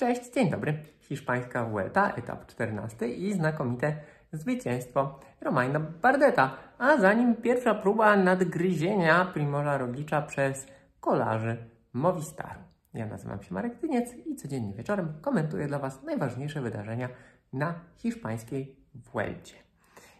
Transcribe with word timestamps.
Cześć, 0.00 0.32
dzień 0.34 0.50
dobry. 0.50 0.74
Hiszpańska 1.00 1.64
Vuelta, 1.64 2.12
etap 2.12 2.46
14 2.46 3.08
i 3.08 3.32
znakomite 3.32 3.96
zwycięstwo 4.32 5.20
Romajna 5.40 5.80
Bardeta. 5.80 6.56
A 6.78 6.96
za 6.96 7.12
nim 7.12 7.36
pierwsza 7.36 7.74
próba 7.74 8.16
nadgryzienia 8.16 9.24
Primora 9.24 9.78
Roglicza 9.78 10.22
przez 10.22 10.66
kolarzy 11.00 11.56
Movistaru. 11.92 12.60
Ja 12.94 13.06
nazywam 13.06 13.42
się 13.42 13.54
Marek 13.54 13.78
Tyniec 13.78 14.14
i 14.26 14.36
codziennie 14.36 14.74
wieczorem 14.74 15.12
komentuję 15.20 15.66
dla 15.66 15.78
Was 15.78 16.02
najważniejsze 16.02 16.60
wydarzenia 16.60 17.08
na 17.52 17.74
hiszpańskiej 17.96 18.76
Vuelcie. 18.94 19.54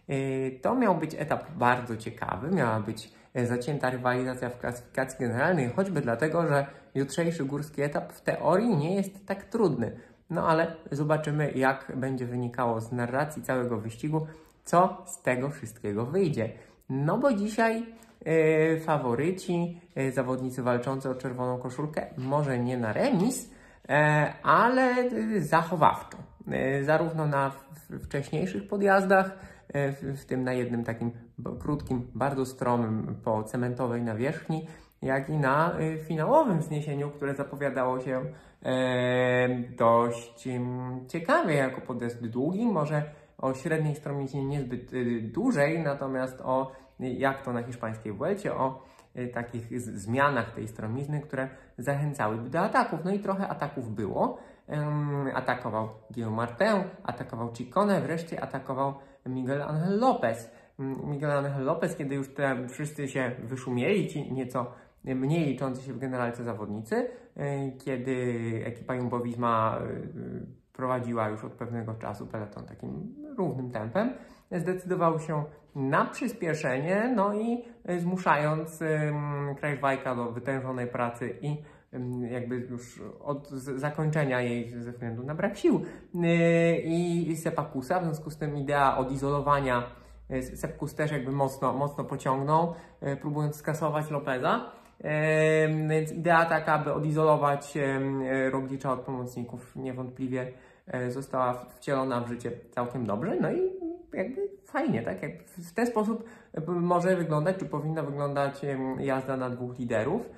Yy, 0.09 0.61
to 0.63 0.75
miał 0.75 0.95
być 0.95 1.15
etap 1.15 1.51
bardzo 1.51 1.97
ciekawy, 1.97 2.51
miała 2.51 2.81
być 2.81 3.13
e, 3.35 3.47
zacięta 3.47 3.91
rywalizacja 3.91 4.51
w 4.51 4.59
klasyfikacji 4.59 5.19
generalnej, 5.19 5.69
choćby 5.69 6.01
dlatego, 6.01 6.49
że 6.49 6.67
jutrzejszy 6.95 7.45
górski 7.45 7.83
etap 7.83 8.13
w 8.13 8.21
teorii 8.21 8.77
nie 8.77 8.95
jest 8.95 9.27
tak 9.27 9.45
trudny. 9.45 9.97
No 10.31 10.49
ale 10.49 10.77
zobaczymy, 10.91 11.53
jak 11.53 11.93
będzie 11.97 12.27
wynikało 12.27 12.81
z 12.81 12.93
narracji 12.93 13.43
całego 13.43 13.79
wyścigu, 13.79 14.27
co 14.65 15.03
z 15.07 15.23
tego 15.23 15.51
wszystkiego 15.51 16.07
wyjdzie. 16.07 16.53
No 16.89 17.19
bo 17.19 17.33
dzisiaj 17.33 17.87
yy, 18.27 18.81
faworyci, 18.81 19.81
yy, 19.97 20.13
zawodnicy 20.13 20.63
walczący 20.63 21.11
o 21.11 21.15
czerwoną 21.15 21.59
koszulkę, 21.59 22.07
może 22.17 22.59
nie 22.59 22.79
na 22.79 22.93
remis, 22.93 23.51
ale 24.43 25.11
zachowawczo. 25.41 26.19
zarówno 26.83 27.27
na 27.27 27.53
wcześniejszych 28.05 28.69
podjazdach, 28.69 29.39
w 30.15 30.25
tym 30.25 30.45
na 30.45 30.53
jednym 30.53 30.85
takim 30.85 31.11
krótkim, 31.61 32.11
bardzo 32.15 32.47
stromym 32.47 33.21
po 33.25 33.45
cementowej 33.45 34.03
nawierzchni, 34.03 34.67
jak 35.03 35.29
i 35.29 35.37
na 35.37 35.73
e, 35.79 35.99
finałowym 35.99 36.59
wzniesieniu, 36.59 37.11
które 37.11 37.35
zapowiadało 37.35 38.01
się 38.01 38.25
e, 38.63 39.49
dość 39.77 40.49
ciekawie 41.09 41.55
jako 41.55 41.81
podest 41.81 42.27
długi, 42.27 42.67
może 42.67 43.03
o 43.39 43.55
średniej 43.55 43.95
stromiźnie 43.95 44.45
niezbyt 44.45 44.91
dużej, 45.23 45.79
natomiast 45.79 46.41
o 46.41 46.73
jak 47.01 47.43
to 47.43 47.53
na 47.53 47.63
hiszpańskiej 47.63 48.13
Vuelcie, 48.13 48.55
o 48.55 48.83
takich 49.33 49.81
zmianach 49.81 50.55
tej 50.55 50.69
stromizny, 50.69 51.21
które 51.21 51.49
zachęcałyby 51.79 52.51
do 52.51 52.61
ataków. 52.61 53.01
No 53.05 53.13
i 53.13 53.19
trochę 53.19 53.49
ataków 53.49 53.95
było. 53.95 54.39
Atakował 55.35 55.89
Guillaume 56.11 56.37
Martin, 56.37 56.85
atakował 57.03 57.53
Ciccone, 57.53 58.01
wreszcie 58.01 58.41
atakował 58.41 58.95
Miguel 59.27 59.63
Angel 59.63 59.99
Lopez. 59.99 60.51
Miguel 61.05 61.31
Angel 61.31 61.65
Lopez, 61.65 61.97
kiedy 61.97 62.15
już 62.15 62.35
te 62.35 62.69
wszyscy 62.69 63.09
się 63.09 63.31
wyszumieli, 63.39 64.09
ci 64.09 64.33
nieco 64.33 64.73
mniej 65.05 65.47
liczący 65.47 65.83
się 65.83 65.93
w 65.93 65.99
generalce 65.99 66.45
zawodnicy, 66.45 66.97
y, 66.97 67.09
kiedy 67.79 68.15
ekipa 68.65 68.95
Jumbo 68.95 69.21
Visma 69.21 69.79
y, 69.83 70.47
prowadziła 70.73 71.29
już 71.29 71.45
od 71.45 71.53
pewnego 71.53 71.95
czasu 71.95 72.27
peloton 72.27 72.67
takim 72.67 73.15
równym 73.39 73.71
tempem, 73.71 74.13
zdecydował 74.53 75.21
się 75.21 75.45
na 75.75 76.05
przyspieszenie, 76.05 77.13
no 77.17 77.35
i 77.35 77.65
zmuszając 77.99 78.83
Krajwajka 79.59 80.15
do 80.15 80.33
wytężonej 80.33 80.87
pracy 80.87 81.39
i 81.43 81.57
jakby 82.31 82.57
już 82.57 83.03
od 83.21 83.51
zakończenia 83.51 84.41
jej 84.41 84.71
ze 84.71 84.93
względu 84.93 85.23
na 85.23 85.35
brak 85.35 85.57
sił 85.57 85.81
i 86.85 87.37
Sepakusa, 87.37 88.01
w 88.01 88.05
związku 88.05 88.31
z 88.31 88.37
tym 88.37 88.57
idea 88.57 88.97
odizolowania 88.97 89.83
Sepkus 90.55 90.95
też 90.95 91.13
jakby 91.13 91.33
mocno, 91.33 91.73
mocno 91.73 92.05
pociągnął, 92.05 92.75
próbując 93.21 93.57
skasować 93.57 94.11
Lopeza. 94.11 94.80
Więc 95.89 96.13
idea 96.13 96.45
taka, 96.45 96.73
aby 96.73 96.93
odizolować 96.93 97.75
Roglicza 98.51 98.93
od 98.93 99.01
pomocników 99.01 99.77
niewątpliwie 99.77 100.53
została 101.09 101.55
wcielona 101.55 102.21
w 102.21 102.29
życie 102.29 102.53
całkiem 102.71 103.07
dobrze, 103.07 103.37
no 103.41 103.53
i 103.53 103.71
jakby 104.13 104.49
fajnie, 104.65 105.03
tak? 105.03 105.23
Jak 105.23 105.43
w 105.45 105.75
ten 105.75 105.87
sposób 105.87 106.25
może 106.67 107.17
wyglądać, 107.17 107.57
czy 107.57 107.65
powinna 107.65 108.03
wyglądać 108.03 108.61
jazda 108.99 109.37
na 109.37 109.51
dwóch 109.51 109.79
liderów. 109.79 110.31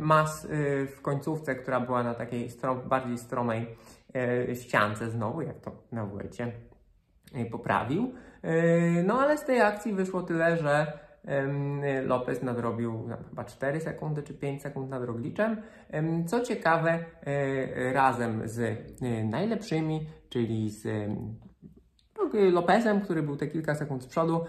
Mas 0.00 0.44
y, 0.44 0.86
w 0.96 1.02
końcówce, 1.02 1.54
która 1.54 1.80
była 1.80 2.02
na 2.02 2.14
takiej 2.14 2.50
strom, 2.50 2.80
bardziej 2.88 3.18
stromej 3.18 3.76
y, 4.50 4.56
ściance 4.56 5.10
znowu, 5.10 5.42
jak 5.42 5.60
to 5.60 5.72
na 5.92 6.08
poprawił. 7.50 8.12
No 9.04 9.20
ale 9.20 9.38
z 9.38 9.44
tej 9.44 9.60
akcji 9.60 9.92
wyszło 9.92 10.22
tyle, 10.22 10.56
że 10.56 10.98
Lopez 12.06 12.42
nadrobił 12.42 13.04
no, 13.08 13.16
chyba 13.28 13.44
4 13.44 13.80
sekundy 13.80 14.22
czy 14.22 14.34
5 14.34 14.62
sekund 14.62 14.90
nad 14.90 15.04
Rogliczem. 15.04 15.62
Co 16.26 16.40
ciekawe, 16.40 16.98
razem 17.92 18.42
z 18.44 18.78
najlepszymi, 19.30 20.06
czyli 20.28 20.70
z 20.70 20.86
Lopezem, 22.32 23.00
który 23.00 23.22
był 23.22 23.36
te 23.36 23.46
kilka 23.46 23.74
sekund 23.74 24.02
z 24.02 24.06
przodu, 24.06 24.44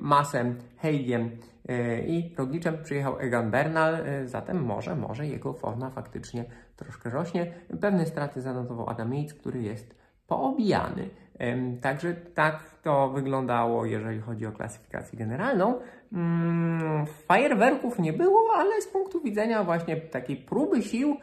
Masem, 0.00 0.58
Heidiem 0.76 1.30
e, 1.68 2.00
i 2.06 2.34
Rogliczem 2.38 2.82
przyjechał 2.82 3.18
Egan 3.18 3.50
Bernal, 3.50 3.94
e, 3.94 4.28
zatem 4.28 4.64
może, 4.64 4.96
może 4.96 5.26
jego 5.26 5.52
forma 5.52 5.90
faktycznie 5.90 6.44
troszkę 6.76 7.10
rośnie. 7.10 7.54
Pewne 7.80 8.06
straty 8.06 8.40
zanotował 8.40 8.90
Adam 8.90 9.14
Yates, 9.14 9.34
który 9.34 9.62
jest 9.62 9.94
poobijany. 10.26 11.10
Także 11.80 12.14
tak 12.14 12.78
to 12.82 13.08
wyglądało, 13.08 13.86
jeżeli 13.86 14.20
chodzi 14.20 14.46
o 14.46 14.52
klasyfikację 14.52 15.18
generalną. 15.18 15.80
Mm, 16.12 17.06
fajerwerków 17.06 17.98
nie 17.98 18.12
było, 18.12 18.40
ale 18.56 18.82
z 18.82 18.88
punktu 18.88 19.20
widzenia 19.20 19.64
właśnie 19.64 19.96
takiej 19.96 20.36
próby 20.36 20.82
sił 20.82 21.16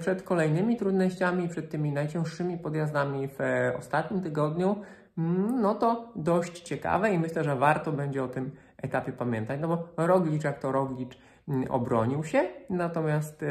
przed 0.00 0.22
kolejnymi 0.22 0.76
trudnościami, 0.76 1.48
przed 1.48 1.70
tymi 1.70 1.92
najcięższymi 1.92 2.58
podjazdami 2.58 3.28
w 3.28 3.40
e, 3.40 3.76
ostatnim 3.78 4.22
tygodniu, 4.22 4.76
mm, 5.18 5.60
no 5.60 5.74
to 5.74 6.12
dość 6.16 6.60
ciekawe 6.60 7.10
i 7.10 7.18
myślę, 7.18 7.44
że 7.44 7.56
warto 7.56 7.92
będzie 7.92 8.24
o 8.24 8.28
tym 8.28 8.50
etapie 8.76 9.12
pamiętać, 9.12 9.60
no 9.60 9.68
bo 9.68 10.06
Roglicz 10.06 10.44
jak 10.44 10.58
to 10.58 10.72
Roglicz 10.72 11.18
mm, 11.48 11.70
obronił 11.70 12.24
się, 12.24 12.44
natomiast 12.70 13.42
e, 13.42 13.46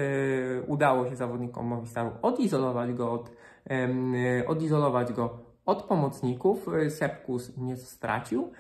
udało 0.61 1.09
się 1.09 1.15
zawodnikom 1.15 1.65
Movistaru 1.65 2.11
odizolować 2.21 2.93
go 2.93 3.11
od, 3.11 3.31
odizolować 4.47 5.13
go 5.13 5.52
od 5.65 5.83
pomocników 5.83 6.67
e, 6.67 6.89
Sepkus 6.89 7.57
nie 7.57 7.77
stracił. 7.77 8.51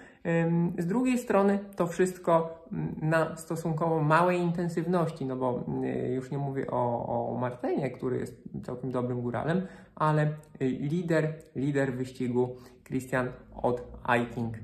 Z 0.77 0.85
drugiej 0.87 1.17
strony 1.17 1.59
to 1.75 1.87
wszystko 1.87 2.63
mm, 2.71 2.95
na 3.01 3.35
stosunkowo 3.35 4.03
małej 4.03 4.39
intensywności, 4.39 5.25
no 5.25 5.35
bo 5.35 5.63
mm, 5.67 6.13
już 6.13 6.31
nie 6.31 6.37
mówię 6.37 6.71
o, 6.71 7.31
o 7.31 7.37
Martenie, 7.37 7.91
który 7.91 8.17
jest 8.17 8.43
całkiem 8.63 8.91
dobrym 8.91 9.21
góralem, 9.21 9.67
ale 9.95 10.27
y, 10.61 10.65
lider, 10.65 11.33
lider 11.55 11.93
wyścigu 11.93 12.55
Christian 12.83 13.27
od 13.55 13.83
Eiking 14.09 14.57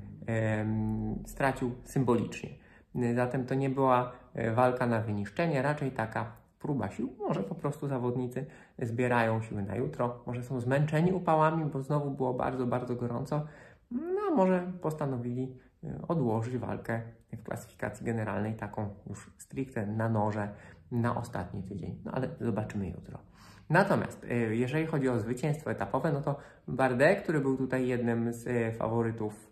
stracił 1.25 1.71
symbolicznie. 1.83 2.49
Zatem 3.15 3.45
to 3.45 3.55
nie 3.55 3.69
była 3.69 4.11
e, 4.33 4.51
walka 4.51 4.85
na 4.85 5.01
wyniszczenie, 5.01 5.61
raczej 5.61 5.91
taka 5.91 6.38
próba 6.59 6.89
sił. 6.89 7.15
Może 7.19 7.43
po 7.43 7.55
prostu 7.55 7.87
zawodnicy 7.87 8.45
zbierają 8.79 9.41
siły 9.41 9.63
na 9.63 9.75
jutro, 9.75 10.23
może 10.25 10.43
są 10.43 10.59
zmęczeni 10.59 11.13
upałami, 11.13 11.65
bo 11.65 11.81
znowu 11.81 12.11
było 12.11 12.33
bardzo, 12.33 12.67
bardzo 12.67 12.95
gorąco. 12.95 13.45
No, 13.91 14.35
może 14.35 14.71
postanowili 14.81 15.55
e, 15.83 16.01
odłożyć 16.07 16.57
walkę 16.57 17.01
w 17.33 17.43
klasyfikacji 17.43 18.05
generalnej, 18.05 18.55
taką 18.55 18.89
już 19.09 19.31
stricte 19.37 19.85
na 19.85 20.09
noże, 20.09 20.49
na 20.91 21.15
ostatni 21.15 21.63
tydzień. 21.63 22.01
No 22.05 22.11
ale 22.11 22.29
zobaczymy 22.41 22.89
jutro. 22.89 23.19
Natomiast 23.69 24.23
e, 24.23 24.35
jeżeli 24.55 24.85
chodzi 24.85 25.09
o 25.09 25.19
zwycięstwo 25.19 25.71
etapowe, 25.71 26.11
no 26.11 26.21
to 26.21 26.35
Bardet, 26.67 27.21
który 27.21 27.39
był 27.39 27.57
tutaj 27.57 27.87
jednym 27.87 28.33
z 28.33 28.47
e, 28.47 28.71
faworytów 28.71 29.49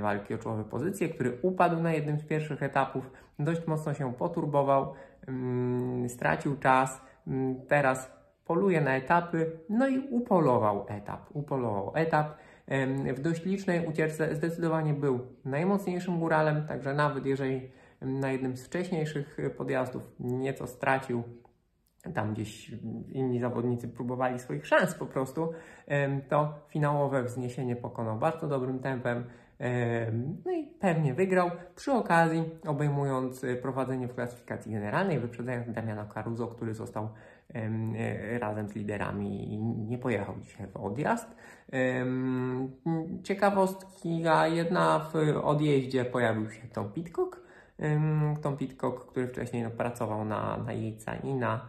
walki 0.00 0.34
o 0.34 0.38
czołowe 0.38 0.64
pozycje, 0.64 1.08
który 1.08 1.38
upadł 1.42 1.82
na 1.82 1.92
jednym 1.92 2.18
z 2.18 2.24
pierwszych 2.24 2.62
etapów, 2.62 3.10
dość 3.38 3.66
mocno 3.66 3.94
się 3.94 4.14
poturbował, 4.14 4.94
stracił 6.08 6.56
czas, 6.56 7.00
mm, 7.26 7.66
teraz 7.68 8.16
poluje 8.44 8.80
na 8.80 8.96
etapy, 8.96 9.58
no 9.68 9.88
i 9.88 9.98
upolował 9.98 10.86
etap. 10.88 11.30
Upolował 11.32 11.92
etap. 11.94 12.36
W 13.14 13.20
dość 13.20 13.44
licznej 13.44 13.86
ucieczce 13.86 14.34
zdecydowanie 14.34 14.94
był 14.94 15.20
najmocniejszym 15.44 16.18
góralem, 16.18 16.66
także 16.66 16.94
nawet 16.94 17.26
jeżeli 17.26 17.70
na 18.00 18.32
jednym 18.32 18.56
z 18.56 18.66
wcześniejszych 18.66 19.38
podjazdów 19.56 20.02
nieco 20.20 20.66
stracił, 20.66 21.22
tam 22.14 22.34
gdzieś 22.34 22.70
inni 23.12 23.40
zawodnicy 23.40 23.88
próbowali 23.88 24.38
swoich 24.38 24.66
szans 24.66 24.94
po 24.94 25.06
prostu, 25.06 25.52
to 26.28 26.54
finałowe 26.68 27.22
wzniesienie 27.22 27.76
pokonał 27.76 28.18
bardzo 28.18 28.48
dobrym 28.48 28.78
tempem. 28.78 29.24
No 30.44 30.52
i 30.52 30.66
pewnie 30.80 31.14
wygrał, 31.14 31.50
przy 31.76 31.92
okazji 31.92 32.44
obejmując 32.66 33.42
prowadzenie 33.62 34.08
w 34.08 34.14
klasyfikacji 34.14 34.72
generalnej, 34.72 35.20
wyprzedzając 35.20 35.72
Damiana 35.72 36.06
Caruso, 36.14 36.46
który 36.46 36.74
został 36.74 37.08
E, 37.54 38.38
razem 38.38 38.68
z 38.68 38.74
liderami 38.74 39.52
i 39.52 39.58
nie 39.62 39.98
pojechał 39.98 40.34
dzisiaj 40.42 40.66
w 40.66 40.76
odjazd. 40.76 41.36
Ciekawostki, 43.22 44.28
a 44.28 44.46
jedna 44.46 44.98
w 44.98 45.14
odjeździe 45.42 46.04
pojawił 46.04 46.50
się 46.50 46.68
Tom 46.68 46.92
Pitcock. 46.92 47.40
Tom 48.42 48.56
Pitcock, 48.56 49.06
który 49.06 49.28
wcześniej 49.28 49.62
no, 49.62 49.70
pracował 49.70 50.24
na, 50.24 50.56
na 50.56 50.72
Jejca 50.72 51.16
i 51.16 51.34
na 51.34 51.68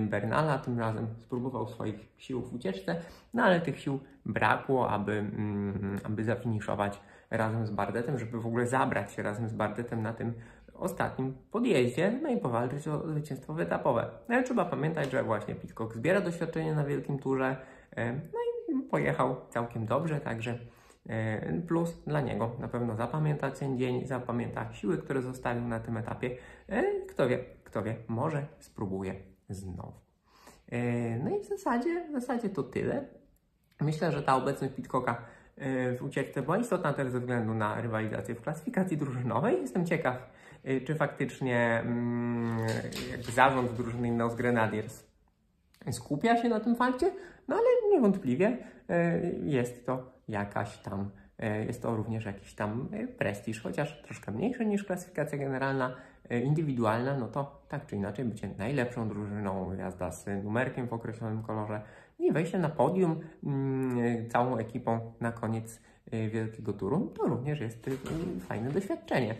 Bernala. 0.00 0.58
Tym 0.58 0.78
razem 0.78 1.06
spróbował 1.20 1.68
swoich 1.68 2.08
sił 2.16 2.42
w 2.42 2.54
ucieczce, 2.54 2.96
no 3.34 3.42
ale 3.42 3.60
tych 3.60 3.80
sił 3.80 4.00
brakło, 4.26 4.90
aby, 4.90 5.12
mm, 5.12 6.00
aby 6.04 6.24
zafiniszować 6.24 7.00
razem 7.30 7.66
z 7.66 7.70
Bardetem, 7.70 8.18
żeby 8.18 8.40
w 8.40 8.46
ogóle 8.46 8.66
zabrać 8.66 9.12
się 9.12 9.22
razem 9.22 9.48
z 9.48 9.52
Bardetem 9.52 10.02
na 10.02 10.12
tym 10.12 10.32
ostatnim 10.74 11.34
podjeździe, 11.50 12.18
no 12.22 12.28
i 12.28 12.36
powalczyć 12.36 12.88
o 12.88 13.08
zwycięstwo 13.08 13.62
etapowe. 13.62 14.10
No 14.28 14.34
ale 14.34 14.44
trzeba 14.44 14.64
pamiętać, 14.64 15.10
że 15.10 15.24
właśnie 15.24 15.54
Pitcock 15.54 15.94
zbiera 15.94 16.20
doświadczenie 16.20 16.74
na 16.74 16.84
wielkim 16.84 17.18
turze, 17.18 17.56
no 17.96 18.38
i 18.78 18.82
pojechał 18.82 19.36
całkiem 19.48 19.86
dobrze, 19.86 20.20
także 20.20 20.58
plus 21.68 22.02
dla 22.06 22.20
niego 22.20 22.50
na 22.58 22.68
pewno 22.68 22.96
zapamięta 22.96 23.50
ten 23.50 23.78
dzień, 23.78 24.06
zapamięta 24.06 24.72
siły, 24.72 24.98
które 24.98 25.22
zostawił 25.22 25.68
na 25.68 25.80
tym 25.80 25.96
etapie. 25.96 26.36
E, 26.68 26.84
kto 27.08 27.28
wie, 27.28 27.38
kto 27.72 27.82
wie, 27.82 27.96
może 28.08 28.46
spróbuje 28.58 29.14
znowu. 29.48 29.92
E, 30.68 31.18
no 31.18 31.36
i 31.36 31.40
w 31.40 31.46
zasadzie, 31.46 32.04
w 32.08 32.12
zasadzie 32.12 32.48
to 32.48 32.62
tyle. 32.62 33.06
Myślę, 33.80 34.12
że 34.12 34.22
ta 34.22 34.36
obecność 34.36 34.74
Pitcocka 34.74 35.24
w 35.98 36.02
ucieczce 36.02 36.42
była 36.42 36.58
istotna 36.58 36.92
też 36.92 37.10
ze 37.10 37.20
względu 37.20 37.54
na 37.54 37.80
rywalizację 37.80 38.34
w 38.34 38.42
klasyfikacji 38.42 38.96
drużynowej. 38.96 39.60
Jestem 39.60 39.86
ciekaw, 39.86 40.30
czy 40.86 40.94
faktycznie 40.94 41.80
mm, 41.84 42.58
jakby 43.10 43.32
zarząd 43.32 43.72
drużyny 43.72 44.12
Nos 44.12 44.34
Grenadiers 44.34 45.04
skupia 45.90 46.42
się 46.42 46.48
na 46.48 46.60
tym 46.60 46.76
fakcie, 46.76 47.12
no 47.48 47.56
ale 47.56 47.92
niewątpliwie 47.92 48.56
jest 49.42 49.86
to 49.86 50.12
jakaś 50.28 50.78
tam, 50.78 51.10
e, 51.38 51.64
jest 51.64 51.82
to 51.82 51.96
również 51.96 52.24
jakiś 52.24 52.54
tam 52.54 52.88
e, 52.92 53.06
prestiż, 53.06 53.62
chociaż 53.62 54.02
troszkę 54.02 54.32
mniejszy 54.32 54.66
niż 54.66 54.84
klasyfikacja 54.84 55.38
generalna, 55.38 55.88
e, 55.88 55.96
indywidualna, 56.30 57.16
no 57.18 57.28
to 57.28 57.62
tak 57.68 57.86
czy 57.86 57.96
inaczej 57.96 58.24
bycie 58.24 58.50
najlepszą 58.58 59.08
drużyną, 59.08 59.72
jazda 59.72 60.10
z 60.10 60.26
numerkiem 60.44 60.88
w 60.88 60.92
określonym 60.92 61.42
kolorze 61.42 61.82
i 62.18 62.32
wejście 62.32 62.58
na 62.58 62.68
podium 62.68 63.20
mm, 63.44 64.30
całą 64.30 64.56
ekipą 64.56 65.12
na 65.20 65.32
koniec 65.32 65.80
wielkiego 66.30 66.72
turu, 66.72 67.12
to 67.16 67.26
również 67.26 67.60
jest 67.60 67.90
fajne 68.40 68.70
doświadczenie. 68.70 69.34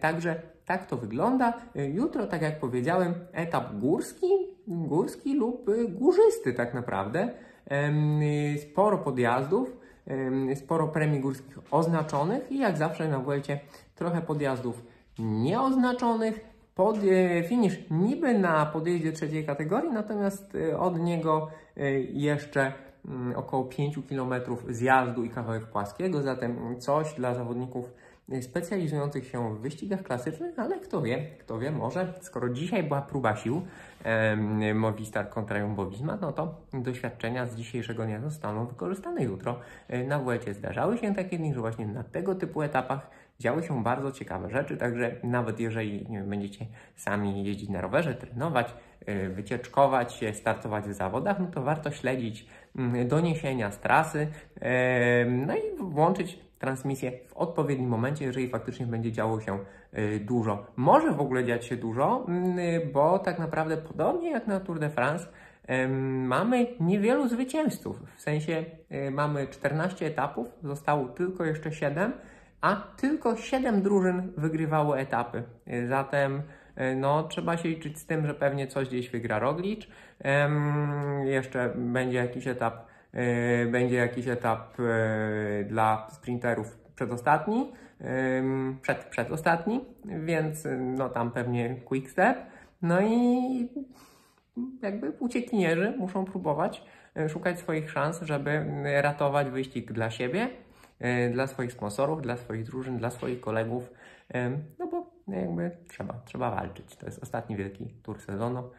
Także 0.00 0.42
tak 0.64 0.86
to 0.86 0.96
wygląda. 0.96 1.52
Jutro, 1.74 2.26
tak 2.26 2.42
jak 2.42 2.60
powiedziałem, 2.60 3.14
etap 3.32 3.76
górski, 3.76 4.26
górski 4.66 5.36
lub 5.36 5.70
górzysty 5.88 6.52
tak 6.52 6.74
naprawdę. 6.74 7.28
Sporo 8.62 8.98
podjazdów, 8.98 9.76
sporo 10.54 10.88
premii 10.88 11.20
górskich 11.20 11.58
oznaczonych 11.70 12.52
i 12.52 12.58
jak 12.58 12.76
zawsze 12.76 13.08
na 13.08 13.18
Vuelcie 13.18 13.60
trochę 13.94 14.20
podjazdów 14.20 14.84
nieoznaczonych. 15.18 16.40
Pod, 16.74 16.98
e, 16.98 17.42
finisz 17.42 17.78
niby 17.90 18.38
na 18.38 18.66
podjeździe 18.66 19.12
trzeciej 19.12 19.46
kategorii, 19.46 19.90
natomiast 19.90 20.54
e, 20.54 20.78
od 20.78 21.00
niego 21.00 21.48
e, 21.76 21.90
jeszcze 22.00 22.72
mm, 23.04 23.36
około 23.36 23.64
5 23.64 23.98
km 24.08 24.34
zjazdu 24.68 25.24
i 25.24 25.30
kawałek 25.30 25.66
płaskiego, 25.66 26.22
zatem 26.22 26.80
coś 26.80 27.14
dla 27.14 27.34
zawodników 27.34 27.92
specjalizujących 28.40 29.26
się 29.26 29.54
w 29.54 29.60
wyścigach 29.60 30.02
klasycznych, 30.02 30.58
ale 30.58 30.80
kto 30.80 31.02
wie, 31.02 31.26
kto 31.38 31.58
wie, 31.58 31.70
może 31.70 32.14
skoro 32.20 32.48
dzisiaj 32.48 32.82
była 32.82 33.02
próba 33.02 33.36
sił 33.36 33.62
e, 34.04 34.74
Movistar 34.74 35.30
kontra 35.30 35.58
Jumbo 35.58 35.90
no 36.20 36.32
to 36.32 36.54
doświadczenia 36.72 37.46
z 37.46 37.56
dzisiejszego 37.56 38.04
dnia 38.04 38.20
zostaną 38.20 38.66
wykorzystane 38.66 39.22
jutro. 39.22 39.58
E, 39.88 40.04
na 40.04 40.18
WLC 40.18 40.48
zdarzały 40.52 40.98
się 40.98 41.14
takie 41.14 41.38
dni, 41.38 41.54
że 41.54 41.60
właśnie 41.60 41.86
na 41.86 42.04
tego 42.04 42.34
typu 42.34 42.62
etapach 42.62 43.10
działy 43.42 43.62
się 43.62 43.82
bardzo 43.82 44.12
ciekawe 44.12 44.50
rzeczy, 44.50 44.76
także 44.76 45.16
nawet 45.22 45.60
jeżeli 45.60 46.06
wiem, 46.10 46.30
będziecie 46.30 46.66
sami 46.96 47.44
jeździć 47.44 47.68
na 47.68 47.80
rowerze, 47.80 48.14
trenować, 48.14 48.74
e, 49.06 49.28
wycieczkować 49.28 50.14
się, 50.14 50.34
startować 50.34 50.84
w 50.84 50.92
zawodach, 50.92 51.38
no 51.38 51.46
to 51.46 51.62
warto 51.62 51.90
śledzić 51.90 52.46
mm, 52.76 53.08
doniesienia 53.08 53.70
z 53.70 53.78
trasy, 53.78 54.28
e, 54.60 55.24
no 55.24 55.56
i 55.56 55.60
włączyć 55.78 56.38
transmisję 56.62 57.12
w 57.28 57.36
odpowiednim 57.36 57.88
momencie, 57.88 58.24
jeżeli 58.24 58.48
faktycznie 58.48 58.86
będzie 58.86 59.12
działo 59.12 59.40
się 59.40 59.58
y, 59.98 60.20
dużo. 60.20 60.66
Może 60.76 61.12
w 61.12 61.20
ogóle 61.20 61.44
dziać 61.44 61.64
się 61.64 61.76
dużo, 61.76 62.24
mm, 62.28 62.56
bo 62.92 63.18
tak 63.18 63.38
naprawdę 63.38 63.76
podobnie 63.76 64.30
jak 64.30 64.46
na 64.46 64.60
Tour 64.60 64.78
de 64.78 64.90
France, 64.90 65.26
mamy 66.26 66.66
niewielu 66.80 67.28
zwycięzców. 67.28 68.02
W 68.16 68.20
sensie 68.20 68.64
y, 68.92 69.10
mamy 69.10 69.46
14 69.46 70.06
etapów, 70.06 70.48
zostało 70.62 71.08
tylko 71.08 71.44
jeszcze 71.44 71.72
7, 71.72 72.12
a 72.60 72.76
tylko 72.96 73.36
7 73.36 73.82
drużyn 73.82 74.32
wygrywało 74.36 74.98
etapy. 74.98 75.42
Y, 75.68 75.86
zatem 75.88 76.42
no, 76.96 77.22
trzeba 77.22 77.56
się 77.56 77.68
liczyć 77.68 77.98
z 77.98 78.06
tym, 78.06 78.26
że 78.26 78.34
pewnie 78.34 78.66
coś 78.66 78.88
gdzieś 78.88 79.10
wygra 79.10 79.38
Roglic. 79.38 79.86
Jeszcze 81.24 81.72
będzie 81.76 82.18
jakiś 82.18 82.46
etap 82.46 82.91
będzie 83.70 83.96
jakiś 83.96 84.28
etap 84.28 84.80
e, 84.80 85.64
dla 85.64 86.08
sprinterów 86.10 86.78
przedostatni, 86.94 87.72
przed, 88.82 89.04
przedostatni, 89.04 89.84
więc 90.04 90.68
no 90.80 91.08
tam 91.08 91.30
pewnie 91.30 91.74
quick 91.74 92.10
step. 92.10 92.38
No 92.82 93.00
i 93.00 93.68
jakby 94.82 95.10
uciekinierzy 95.10 95.94
muszą 95.98 96.24
próbować 96.24 96.84
e, 97.16 97.28
szukać 97.28 97.58
swoich 97.58 97.90
szans, 97.90 98.22
żeby 98.22 98.66
ratować 99.02 99.50
wyścig 99.50 99.92
dla 99.92 100.10
siebie, 100.10 100.48
dla 101.32 101.46
swoich 101.46 101.72
sponsorów, 101.72 102.22
dla 102.22 102.36
swoich 102.36 102.64
drużyn, 102.64 102.98
dla 102.98 103.10
swoich 103.10 103.40
kolegów, 103.40 103.92
no 104.78 104.86
bo 104.86 105.10
jakby 105.28 105.70
trzeba, 105.88 106.14
trzeba 106.24 106.50
walczyć. 106.50 106.96
To 106.96 107.06
jest 107.06 107.22
ostatni 107.22 107.56
wielki 107.56 107.94
tur 108.02 108.20
sezonu. 108.20 108.70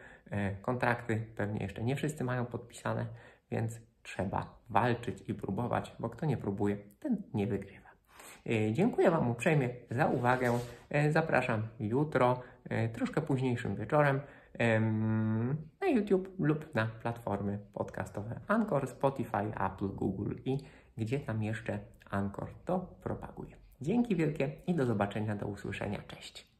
Kontrakty 0.62 1.26
pewnie 1.36 1.62
jeszcze 1.62 1.82
nie 1.82 1.96
wszyscy 1.96 2.24
mają 2.24 2.46
podpisane, 2.46 3.06
więc 3.50 3.80
trzeba 4.04 4.58
walczyć 4.70 5.24
i 5.28 5.34
próbować, 5.34 5.96
bo 5.98 6.08
kto 6.08 6.26
nie 6.26 6.36
próbuje, 6.36 6.76
ten 7.00 7.22
nie 7.34 7.46
wygrywa. 7.46 7.88
E, 8.46 8.72
dziękuję 8.72 9.10
Wam 9.10 9.30
uprzejmie 9.30 9.68
za 9.90 10.06
uwagę. 10.06 10.58
E, 10.90 11.12
zapraszam 11.12 11.62
jutro, 11.80 12.42
e, 12.68 12.88
troszkę 12.88 13.20
późniejszym 13.20 13.76
wieczorem 13.76 14.20
na 15.80 15.86
YouTube 15.86 16.28
lub 16.38 16.74
na 16.74 16.86
platformy 16.86 17.58
podcastowe 17.72 18.40
Anchor, 18.48 18.88
Spotify, 18.88 19.52
Apple, 19.60 19.88
Google 19.88 20.34
i 20.44 20.58
gdzie 20.96 21.20
tam 21.20 21.42
jeszcze 21.42 21.78
Anchor 22.10 22.48
to 22.64 22.78
propaguje. 23.02 23.56
Dzięki 23.80 24.16
wielkie 24.16 24.52
i 24.66 24.74
do 24.74 24.86
zobaczenia, 24.86 25.36
do 25.36 25.46
usłyszenia. 25.46 26.02
Cześć. 26.02 26.53